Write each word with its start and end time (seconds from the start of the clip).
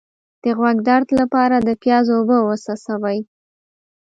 د 0.43 0.45
غوږ 0.57 0.77
درد 0.89 1.07
لپاره 1.19 1.55
د 1.59 1.69
پیاز 1.81 2.05
اوبه 2.15 2.37
وڅڅوئ 2.41 3.19